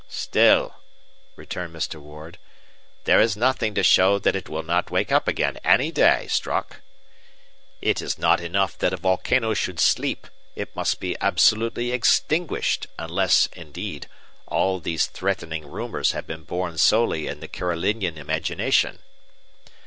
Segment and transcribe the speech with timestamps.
[0.07, 0.77] "Still,"
[1.35, 2.01] returned Mr.
[2.01, 2.39] Ward,
[3.03, 6.81] "there is nothing to show that it will not wake up again any day, Strock.
[7.83, 10.25] It is not enough that a volcano should sleep,
[10.55, 14.07] it must be absolutely extinguished unless indeed
[14.47, 19.03] all these threatening rumors have been born solely in the Carolinian imagination."